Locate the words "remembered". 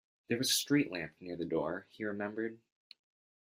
2.05-2.57